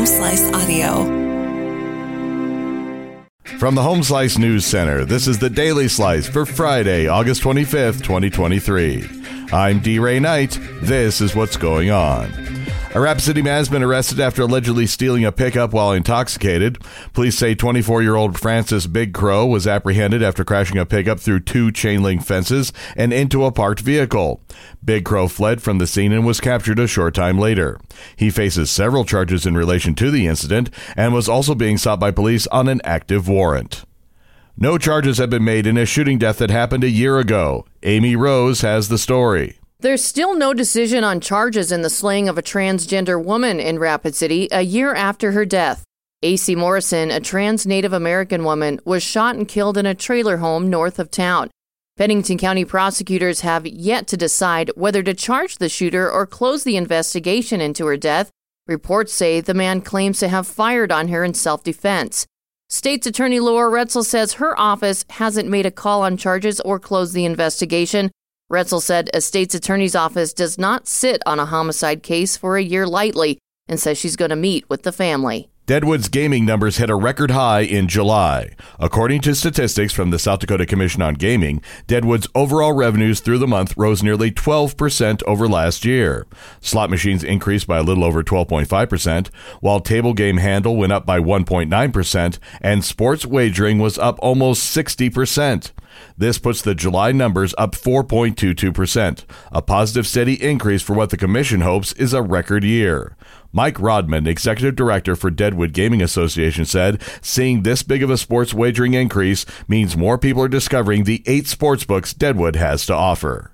Home 0.00 0.06
Slice 0.06 0.50
Audio. 0.54 1.04
From 3.58 3.74
the 3.74 3.82
Home 3.82 4.02
Slice 4.02 4.38
News 4.38 4.64
Center, 4.64 5.04
this 5.04 5.28
is 5.28 5.38
the 5.38 5.50
Daily 5.50 5.88
Slice 5.88 6.26
for 6.26 6.46
Friday, 6.46 7.06
August 7.06 7.42
25th, 7.42 8.02
2023. 8.02 9.06
I'm 9.52 9.80
D. 9.80 9.98
Ray 9.98 10.18
Knight. 10.18 10.58
This 10.80 11.20
is 11.20 11.36
what's 11.36 11.58
going 11.58 11.90
on. 11.90 12.30
A 12.92 13.00
Rapid 13.00 13.22
City 13.22 13.40
man 13.40 13.58
has 13.58 13.68
been 13.68 13.84
arrested 13.84 14.18
after 14.18 14.42
allegedly 14.42 14.84
stealing 14.84 15.24
a 15.24 15.30
pickup 15.30 15.72
while 15.72 15.92
intoxicated. 15.92 16.82
Police 17.12 17.38
say 17.38 17.54
24 17.54 18.02
year 18.02 18.16
old 18.16 18.36
Francis 18.36 18.88
Big 18.88 19.14
Crow 19.14 19.46
was 19.46 19.64
apprehended 19.64 20.24
after 20.24 20.42
crashing 20.42 20.76
a 20.76 20.84
pickup 20.84 21.20
through 21.20 21.40
two 21.40 21.70
chain 21.70 22.02
link 22.02 22.24
fences 22.24 22.72
and 22.96 23.12
into 23.12 23.44
a 23.44 23.52
parked 23.52 23.78
vehicle. 23.78 24.42
Big 24.84 25.04
Crow 25.04 25.28
fled 25.28 25.62
from 25.62 25.78
the 25.78 25.86
scene 25.86 26.10
and 26.10 26.26
was 26.26 26.40
captured 26.40 26.80
a 26.80 26.88
short 26.88 27.14
time 27.14 27.38
later. 27.38 27.78
He 28.16 28.28
faces 28.28 28.72
several 28.72 29.04
charges 29.04 29.46
in 29.46 29.56
relation 29.56 29.94
to 29.94 30.10
the 30.10 30.26
incident 30.26 30.68
and 30.96 31.14
was 31.14 31.28
also 31.28 31.54
being 31.54 31.78
sought 31.78 32.00
by 32.00 32.10
police 32.10 32.48
on 32.48 32.66
an 32.66 32.80
active 32.82 33.28
warrant. 33.28 33.84
No 34.56 34.78
charges 34.78 35.18
have 35.18 35.30
been 35.30 35.44
made 35.44 35.68
in 35.68 35.78
a 35.78 35.86
shooting 35.86 36.18
death 36.18 36.38
that 36.38 36.50
happened 36.50 36.82
a 36.82 36.90
year 36.90 37.20
ago. 37.20 37.66
Amy 37.84 38.16
Rose 38.16 38.62
has 38.62 38.88
the 38.88 38.98
story. 38.98 39.59
There's 39.80 40.04
still 40.04 40.36
no 40.36 40.52
decision 40.52 41.04
on 41.04 41.20
charges 41.20 41.72
in 41.72 41.80
the 41.80 41.88
slaying 41.88 42.28
of 42.28 42.36
a 42.36 42.42
transgender 42.42 43.22
woman 43.22 43.58
in 43.58 43.78
Rapid 43.78 44.14
City 44.14 44.46
a 44.52 44.60
year 44.60 44.94
after 44.94 45.32
her 45.32 45.46
death. 45.46 45.84
AC 46.22 46.54
Morrison, 46.54 47.10
a 47.10 47.18
trans 47.18 47.66
Native 47.66 47.94
American 47.94 48.44
woman, 48.44 48.78
was 48.84 49.02
shot 49.02 49.36
and 49.36 49.48
killed 49.48 49.78
in 49.78 49.86
a 49.86 49.94
trailer 49.94 50.36
home 50.36 50.68
north 50.68 50.98
of 50.98 51.10
town. 51.10 51.48
Pennington 51.96 52.36
County 52.36 52.66
prosecutors 52.66 53.40
have 53.40 53.66
yet 53.66 54.06
to 54.08 54.18
decide 54.18 54.70
whether 54.76 55.02
to 55.02 55.14
charge 55.14 55.56
the 55.56 55.70
shooter 55.70 56.10
or 56.10 56.26
close 56.26 56.62
the 56.62 56.76
investigation 56.76 57.62
into 57.62 57.86
her 57.86 57.96
death. 57.96 58.30
Reports 58.66 59.14
say 59.14 59.40
the 59.40 59.54
man 59.54 59.80
claims 59.80 60.18
to 60.18 60.28
have 60.28 60.46
fired 60.46 60.92
on 60.92 61.08
her 61.08 61.24
in 61.24 61.32
self 61.32 61.64
defense. 61.64 62.26
State's 62.68 63.06
Attorney 63.06 63.40
Laura 63.40 63.70
Roetzel 63.70 64.04
says 64.04 64.34
her 64.34 64.58
office 64.60 65.06
hasn't 65.08 65.48
made 65.48 65.64
a 65.64 65.70
call 65.70 66.02
on 66.02 66.18
charges 66.18 66.60
or 66.60 66.78
closed 66.78 67.14
the 67.14 67.24
investigation. 67.24 68.10
Roetzel 68.50 68.82
said 68.82 69.10
a 69.14 69.20
state's 69.20 69.54
attorney's 69.54 69.94
office 69.94 70.32
does 70.32 70.58
not 70.58 70.88
sit 70.88 71.22
on 71.24 71.38
a 71.38 71.46
homicide 71.46 72.02
case 72.02 72.36
for 72.36 72.56
a 72.56 72.62
year 72.62 72.84
lightly 72.84 73.38
and 73.68 73.78
says 73.78 73.96
she's 73.96 74.16
going 74.16 74.30
to 74.30 74.36
meet 74.36 74.68
with 74.68 74.82
the 74.82 74.90
family. 74.90 75.48
Deadwood's 75.66 76.08
gaming 76.08 76.44
numbers 76.44 76.78
hit 76.78 76.90
a 76.90 76.96
record 76.96 77.30
high 77.30 77.60
in 77.60 77.86
July. 77.86 78.56
According 78.80 79.20
to 79.20 79.36
statistics 79.36 79.92
from 79.92 80.10
the 80.10 80.18
South 80.18 80.40
Dakota 80.40 80.66
Commission 80.66 81.00
on 81.00 81.14
Gaming, 81.14 81.62
Deadwood's 81.86 82.26
overall 82.34 82.72
revenues 82.72 83.20
through 83.20 83.38
the 83.38 83.46
month 83.46 83.76
rose 83.76 84.02
nearly 84.02 84.32
12% 84.32 85.22
over 85.28 85.46
last 85.46 85.84
year. 85.84 86.26
Slot 86.60 86.90
machines 86.90 87.22
increased 87.22 87.68
by 87.68 87.78
a 87.78 87.84
little 87.84 88.02
over 88.02 88.24
12.5%, 88.24 89.28
while 89.60 89.78
table 89.78 90.12
game 90.12 90.38
handle 90.38 90.74
went 90.74 90.92
up 90.92 91.06
by 91.06 91.20
1.9%, 91.20 92.38
and 92.60 92.84
sports 92.84 93.24
wagering 93.24 93.78
was 93.78 93.96
up 93.96 94.18
almost 94.20 94.76
60%. 94.76 95.70
This 96.16 96.38
puts 96.38 96.62
the 96.62 96.74
July 96.74 97.12
numbers 97.12 97.54
up 97.58 97.72
4.22%, 97.72 99.24
a 99.52 99.62
positive 99.62 100.06
steady 100.06 100.42
increase 100.42 100.82
for 100.82 100.94
what 100.94 101.10
the 101.10 101.16
Commission 101.16 101.60
hopes 101.60 101.92
is 101.94 102.12
a 102.12 102.22
record 102.22 102.64
year. 102.64 103.16
Mike 103.52 103.80
Rodman, 103.80 104.26
executive 104.26 104.76
director 104.76 105.16
for 105.16 105.30
Deadwood 105.30 105.72
Gaming 105.72 106.02
Association, 106.02 106.64
said 106.64 107.02
seeing 107.20 107.62
this 107.62 107.82
big 107.82 108.02
of 108.02 108.10
a 108.10 108.16
sports 108.16 108.54
wagering 108.54 108.94
increase 108.94 109.44
means 109.66 109.96
more 109.96 110.18
people 110.18 110.42
are 110.42 110.48
discovering 110.48 111.04
the 111.04 111.22
eight 111.26 111.46
sports 111.46 111.84
books 111.84 112.14
Deadwood 112.14 112.56
has 112.56 112.86
to 112.86 112.94
offer. 112.94 113.50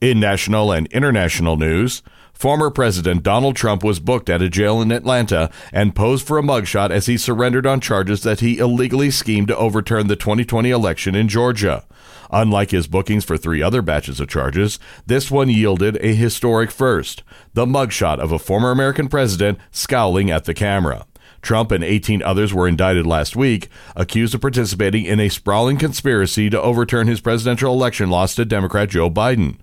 In 0.00 0.20
national 0.20 0.72
and 0.72 0.86
international 0.88 1.56
news, 1.56 2.02
Former 2.34 2.70
President 2.70 3.22
Donald 3.22 3.56
Trump 3.56 3.82
was 3.82 3.98
booked 3.98 4.28
at 4.28 4.42
a 4.42 4.50
jail 4.50 4.82
in 4.82 4.92
Atlanta 4.92 5.50
and 5.72 5.96
posed 5.96 6.26
for 6.26 6.36
a 6.36 6.42
mugshot 6.42 6.90
as 6.90 7.06
he 7.06 7.16
surrendered 7.16 7.66
on 7.66 7.80
charges 7.80 8.22
that 8.24 8.40
he 8.40 8.58
illegally 8.58 9.10
schemed 9.10 9.48
to 9.48 9.56
overturn 9.56 10.08
the 10.08 10.16
2020 10.16 10.68
election 10.68 11.14
in 11.14 11.28
Georgia. 11.28 11.86
Unlike 12.30 12.72
his 12.72 12.88
bookings 12.88 13.24
for 13.24 13.38
three 13.38 13.62
other 13.62 13.80
batches 13.80 14.20
of 14.20 14.28
charges, 14.28 14.78
this 15.06 15.30
one 15.30 15.48
yielded 15.48 15.96
a 16.02 16.14
historic 16.14 16.70
first 16.70 17.22
the 17.54 17.64
mugshot 17.64 18.18
of 18.18 18.32
a 18.32 18.38
former 18.38 18.70
American 18.70 19.08
president 19.08 19.58
scowling 19.70 20.30
at 20.30 20.44
the 20.44 20.52
camera. 20.52 21.06
Trump 21.40 21.70
and 21.70 21.82
18 21.82 22.22
others 22.22 22.52
were 22.52 22.68
indicted 22.68 23.06
last 23.06 23.34
week, 23.34 23.70
accused 23.94 24.34
of 24.34 24.42
participating 24.42 25.06
in 25.06 25.20
a 25.20 25.30
sprawling 25.30 25.78
conspiracy 25.78 26.50
to 26.50 26.60
overturn 26.60 27.06
his 27.06 27.22
presidential 27.22 27.72
election 27.72 28.10
loss 28.10 28.34
to 28.34 28.44
Democrat 28.44 28.90
Joe 28.90 29.08
Biden. 29.08 29.56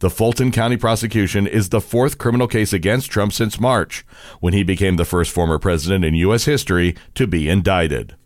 The 0.00 0.10
Fulton 0.10 0.50
County 0.50 0.76
prosecution 0.76 1.46
is 1.46 1.68
the 1.68 1.80
fourth 1.80 2.18
criminal 2.18 2.48
case 2.48 2.72
against 2.72 3.10
Trump 3.10 3.32
since 3.32 3.60
March, 3.60 4.04
when 4.40 4.52
he 4.52 4.62
became 4.62 4.96
the 4.96 5.04
first 5.04 5.30
former 5.30 5.58
president 5.58 6.04
in 6.04 6.14
U.S. 6.14 6.44
history 6.44 6.96
to 7.14 7.26
be 7.26 7.48
indicted. 7.48 8.16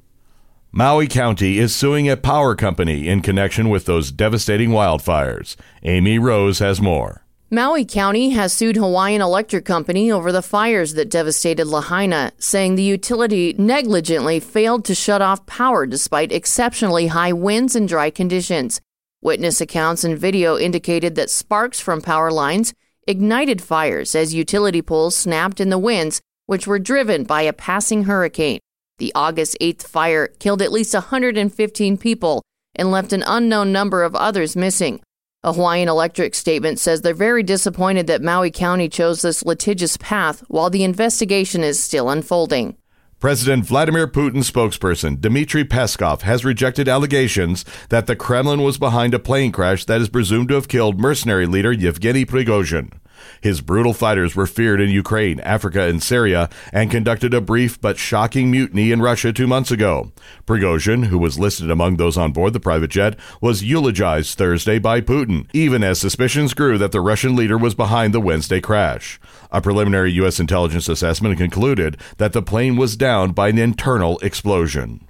Maui 0.70 1.06
County 1.06 1.59
is 1.59 1.75
suing 1.75 2.09
a 2.09 2.16
power 2.16 2.56
company 2.56 3.06
in 3.06 3.22
connection 3.22 3.69
with 3.69 3.84
those 3.84 4.10
devastating 4.10 4.70
wildfires. 4.70 5.54
Amy 5.84 6.19
Rose 6.19 6.59
has 6.59 6.81
more. 6.81 7.25
Maui 7.50 7.84
County 7.84 8.31
has 8.31 8.53
sued 8.53 8.75
Hawaiian 8.75 9.22
Electric 9.22 9.65
Company 9.65 10.10
over 10.10 10.32
the 10.32 10.42
fires 10.42 10.94
that 10.94 11.09
devastated 11.09 11.66
Lahaina, 11.66 12.32
saying 12.38 12.75
the 12.75 12.82
utility 12.82 13.54
negligently 13.56 14.41
failed 14.41 14.84
to 14.86 14.94
shut 14.97 15.22
off 15.22 15.47
power 15.47 15.86
despite 15.86 16.32
exceptionally 16.32 17.06
high 17.06 17.32
winds 17.32 17.76
and 17.76 17.86
dry 17.86 18.10
conditions. 18.10 18.81
Witness 19.25 19.62
accounts 19.62 20.05
and 20.05 20.19
video 20.19 20.59
indicated 20.59 21.15
that 21.15 21.31
sparks 21.31 21.81
from 21.81 22.03
power 22.03 22.31
lines 22.31 22.75
ignited 23.09 23.62
fires 23.62 24.15
as 24.15 24.35
utility 24.35 24.83
poles 24.83 25.17
snapped 25.17 25.62
in 25.62 25.71
the 25.71 25.79
winds, 25.79 26.21
which 26.45 26.67
were 26.67 26.79
driven 26.79 27.25
by 27.25 27.41
a 27.41 27.55
passing 27.55 28.05
hurricane. 28.05 28.61
The 28.99 29.13
August 29.15 29.57
8th 29.63 29.84
fire 29.84 30.27
killed 30.27 30.61
at 30.61 30.73
least 30.73 30.93
115 30.93 31.97
people 31.97 32.43
and 32.75 32.91
left 32.91 33.15
an 33.15 33.25
unknown 33.27 33.73
number 33.73 34.03
of 34.03 34.15
others 34.15 34.57
missing. 34.57 35.01
A 35.43 35.55
Hawaiian 35.55 35.89
Electric 35.89 36.34
statement 36.34 36.79
says 36.79 37.01
they're 37.01 37.15
very 37.15 37.43
disappointed 37.43 38.07
that 38.09 38.23
Maui 38.23 38.51
County 38.51 38.91
chose 38.91 39.23
this 39.23 39.43
litigious 39.43 39.97
path 39.97 40.41
while 40.49 40.69
the 40.69 40.84
investigation 40.84 41.65
is 41.65 41.83
still 41.83 42.11
unfolding. 42.11 42.77
President 43.25 43.65
Vladimir 43.65 44.07
Putin's 44.07 44.51
spokesperson, 44.51 45.19
Dmitry 45.19 45.65
Peskov, 45.65 46.21
has 46.21 46.45
rejected 46.45 46.91
allegations 46.91 47.65
that 47.89 48.07
the 48.07 48.15
Kremlin 48.15 48.61
was 48.61 48.77
behind 48.77 49.15
a 49.15 49.19
plane 49.19 49.51
crash 49.51 49.87
that 49.87 50.03
is 50.03 50.11
presumed 50.11 50.49
to 50.49 50.57
have 50.57 50.69
killed 50.69 51.01
mercenary 51.01 51.47
leader 51.47 51.73
Yevgeny 51.73 52.27
Prigozhin. 52.27 52.93
His 53.41 53.61
brutal 53.61 53.93
fighters 53.93 54.35
were 54.35 54.47
feared 54.47 54.81
in 54.81 54.91
Ukraine, 54.91 55.41
Africa, 55.41 55.83
and 55.83 56.03
Syria 56.03 56.49
and 56.73 56.91
conducted 56.91 57.35
a 57.35 57.41
brief 57.41 57.81
but 57.81 57.99
shocking 57.99 58.51
mutiny 58.51 58.93
in 58.93 59.03
Russia 59.03 59.33
two 59.33 59.47
months 59.47 59.71
ago. 59.71 60.12
Prigozhin, 60.47 61.07
who 61.07 61.19
was 61.19 61.39
listed 61.39 61.71
among 61.71 61.97
those 61.97 62.17
on 62.17 62.33
board 62.33 62.53
the 62.53 62.61
private 62.61 62.91
jet, 62.91 63.19
was 63.41 63.65
eulogized 63.65 64.37
Thursday 64.37 64.79
by 64.79 65.01
Putin, 65.01 65.49
even 65.53 65.83
as 65.83 66.01
suspicions 66.01 66.55
grew 66.55 66.79
that 66.79 66.93
the 66.93 67.01
Russian 67.01 67.37
leader 67.37 67.59
was 67.59 67.75
behind 67.75 68.15
the 68.15 68.21
Wednesday 68.21 68.61
crash. 68.61 69.21
A 69.51 69.61
preliminary 69.61 70.13
U.S. 70.13 70.41
intelligence 70.41 70.89
assessment 70.89 71.39
concluded 71.39 71.97
that 72.19 72.33
the 72.33 72.43
plane 72.43 72.77
was 72.77 72.97
downed 72.97 73.34
by 73.34 73.49
an 73.49 73.59
internal 73.59 74.19
explosion. 74.19 75.07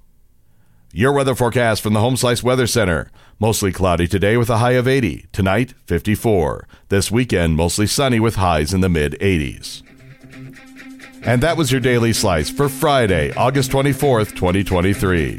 Your 0.96 1.12
weather 1.12 1.34
forecast 1.34 1.82
from 1.82 1.92
the 1.92 1.98
Home 1.98 2.16
Slice 2.16 2.44
Weather 2.44 2.68
Center. 2.68 3.10
Mostly 3.40 3.72
cloudy 3.72 4.06
today 4.06 4.36
with 4.36 4.48
a 4.48 4.58
high 4.58 4.74
of 4.74 4.86
80. 4.86 5.26
Tonight, 5.32 5.74
54. 5.86 6.68
This 6.88 7.10
weekend, 7.10 7.56
mostly 7.56 7.88
sunny 7.88 8.20
with 8.20 8.36
highs 8.36 8.72
in 8.72 8.80
the 8.80 8.88
mid 8.88 9.14
80s. 9.14 9.82
And 11.24 11.42
that 11.42 11.56
was 11.56 11.72
your 11.72 11.80
Daily 11.80 12.12
Slice 12.12 12.48
for 12.48 12.68
Friday, 12.68 13.32
August 13.34 13.72
24th, 13.72 14.36
2023. 14.36 15.34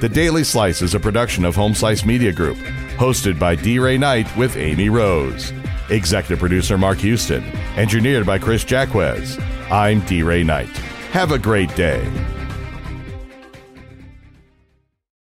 The 0.00 0.08
Daily 0.10 0.44
Slice 0.44 0.82
is 0.82 0.94
a 0.94 1.00
production 1.00 1.46
of 1.46 1.56
Home 1.56 1.72
Slice 1.72 2.04
Media 2.04 2.30
Group, 2.30 2.58
hosted 2.98 3.38
by 3.38 3.54
D. 3.54 3.78
Ray 3.78 3.96
Knight 3.96 4.36
with 4.36 4.58
Amy 4.58 4.90
Rose. 4.90 5.50
Executive 5.88 6.40
producer 6.40 6.76
Mark 6.76 6.98
Houston. 6.98 7.42
Engineered 7.78 8.26
by 8.26 8.38
Chris 8.38 8.66
Jacquez. 8.66 9.42
I'm 9.70 10.00
D. 10.00 10.22
Ray 10.22 10.44
Knight. 10.44 10.76
Have 11.12 11.32
a 11.32 11.38
great 11.38 11.74
day. 11.74 12.06